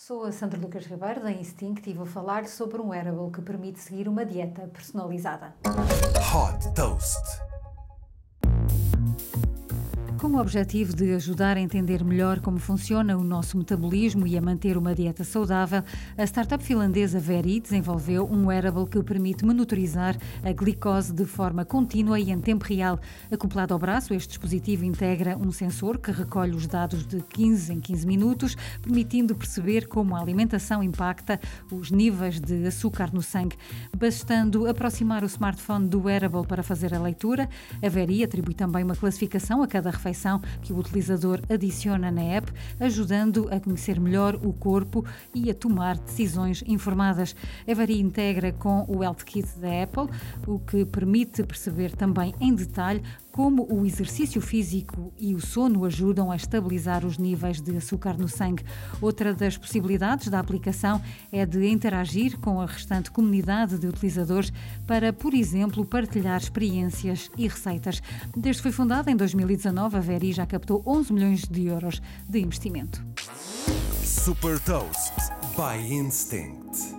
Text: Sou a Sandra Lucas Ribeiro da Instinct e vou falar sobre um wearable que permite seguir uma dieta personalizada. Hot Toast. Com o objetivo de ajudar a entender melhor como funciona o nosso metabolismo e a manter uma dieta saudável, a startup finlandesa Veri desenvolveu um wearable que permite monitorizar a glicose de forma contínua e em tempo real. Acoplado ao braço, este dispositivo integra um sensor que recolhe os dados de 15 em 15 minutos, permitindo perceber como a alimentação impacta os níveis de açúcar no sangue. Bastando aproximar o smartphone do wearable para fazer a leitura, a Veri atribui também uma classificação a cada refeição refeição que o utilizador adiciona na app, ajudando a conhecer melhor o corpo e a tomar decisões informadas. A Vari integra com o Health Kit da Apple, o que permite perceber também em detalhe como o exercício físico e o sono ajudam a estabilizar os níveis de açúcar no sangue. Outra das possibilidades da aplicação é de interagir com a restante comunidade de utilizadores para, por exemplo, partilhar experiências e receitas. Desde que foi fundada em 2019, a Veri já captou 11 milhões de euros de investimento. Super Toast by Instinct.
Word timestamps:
Sou 0.00 0.22
a 0.22 0.30
Sandra 0.30 0.60
Lucas 0.60 0.86
Ribeiro 0.86 1.20
da 1.20 1.32
Instinct 1.32 1.90
e 1.90 1.92
vou 1.92 2.06
falar 2.06 2.46
sobre 2.46 2.80
um 2.80 2.90
wearable 2.90 3.32
que 3.32 3.42
permite 3.42 3.80
seguir 3.80 4.06
uma 4.06 4.24
dieta 4.24 4.68
personalizada. 4.68 5.52
Hot 6.32 6.72
Toast. 6.72 7.47
Com 10.18 10.32
o 10.32 10.40
objetivo 10.40 10.96
de 10.96 11.14
ajudar 11.14 11.56
a 11.56 11.60
entender 11.60 12.02
melhor 12.02 12.40
como 12.40 12.58
funciona 12.58 13.16
o 13.16 13.22
nosso 13.22 13.56
metabolismo 13.56 14.26
e 14.26 14.36
a 14.36 14.42
manter 14.42 14.76
uma 14.76 14.92
dieta 14.92 15.22
saudável, 15.22 15.80
a 16.16 16.24
startup 16.24 16.62
finlandesa 16.62 17.20
Veri 17.20 17.60
desenvolveu 17.60 18.28
um 18.28 18.46
wearable 18.46 18.88
que 18.88 19.00
permite 19.00 19.44
monitorizar 19.44 20.16
a 20.42 20.52
glicose 20.52 21.12
de 21.12 21.24
forma 21.24 21.64
contínua 21.64 22.18
e 22.18 22.32
em 22.32 22.40
tempo 22.40 22.64
real. 22.64 22.98
Acoplado 23.30 23.72
ao 23.72 23.78
braço, 23.78 24.12
este 24.12 24.30
dispositivo 24.30 24.84
integra 24.84 25.38
um 25.38 25.52
sensor 25.52 25.98
que 25.98 26.10
recolhe 26.10 26.56
os 26.56 26.66
dados 26.66 27.06
de 27.06 27.22
15 27.22 27.74
em 27.74 27.80
15 27.80 28.04
minutos, 28.04 28.56
permitindo 28.82 29.36
perceber 29.36 29.86
como 29.86 30.16
a 30.16 30.20
alimentação 30.20 30.82
impacta 30.82 31.38
os 31.70 31.92
níveis 31.92 32.40
de 32.40 32.66
açúcar 32.66 33.14
no 33.14 33.22
sangue. 33.22 33.56
Bastando 33.96 34.68
aproximar 34.68 35.22
o 35.22 35.26
smartphone 35.26 35.86
do 35.86 36.02
wearable 36.02 36.44
para 36.44 36.64
fazer 36.64 36.92
a 36.92 37.00
leitura, 37.00 37.48
a 37.80 37.88
Veri 37.88 38.24
atribui 38.24 38.54
também 38.54 38.82
uma 38.82 38.96
classificação 38.96 39.62
a 39.62 39.68
cada 39.68 39.90
refeição 39.90 40.07
refeição 40.08 40.40
que 40.62 40.72
o 40.72 40.78
utilizador 40.78 41.40
adiciona 41.48 42.10
na 42.10 42.22
app, 42.22 42.52
ajudando 42.80 43.48
a 43.50 43.60
conhecer 43.60 44.00
melhor 44.00 44.34
o 44.36 44.52
corpo 44.52 45.04
e 45.34 45.50
a 45.50 45.54
tomar 45.54 45.96
decisões 45.98 46.62
informadas. 46.66 47.34
A 47.68 47.74
Vari 47.74 48.00
integra 48.00 48.52
com 48.52 48.84
o 48.88 49.02
Health 49.02 49.24
Kit 49.24 49.48
da 49.58 49.82
Apple, 49.82 50.08
o 50.46 50.58
que 50.58 50.84
permite 50.84 51.42
perceber 51.42 51.94
também 51.94 52.34
em 52.40 52.54
detalhe 52.54 53.02
como 53.38 53.72
o 53.72 53.86
exercício 53.86 54.40
físico 54.40 55.12
e 55.16 55.32
o 55.32 55.40
sono 55.40 55.84
ajudam 55.84 56.28
a 56.28 56.34
estabilizar 56.34 57.06
os 57.06 57.18
níveis 57.18 57.60
de 57.60 57.76
açúcar 57.76 58.18
no 58.18 58.28
sangue. 58.28 58.64
Outra 59.00 59.32
das 59.32 59.56
possibilidades 59.56 60.26
da 60.26 60.40
aplicação 60.40 61.00
é 61.30 61.46
de 61.46 61.64
interagir 61.68 62.36
com 62.40 62.60
a 62.60 62.66
restante 62.66 63.12
comunidade 63.12 63.78
de 63.78 63.86
utilizadores 63.86 64.52
para, 64.88 65.12
por 65.12 65.34
exemplo, 65.34 65.84
partilhar 65.84 66.40
experiências 66.40 67.30
e 67.38 67.46
receitas. 67.46 68.02
Desde 68.36 68.60
que 68.60 68.70
foi 68.70 68.72
fundada 68.72 69.08
em 69.08 69.14
2019, 69.14 69.96
a 69.96 70.00
Veri 70.00 70.32
já 70.32 70.44
captou 70.44 70.82
11 70.84 71.12
milhões 71.12 71.42
de 71.42 71.66
euros 71.66 72.02
de 72.28 72.40
investimento. 72.40 73.06
Super 74.02 74.58
Toast 74.58 75.14
by 75.56 75.80
Instinct. 75.94 76.97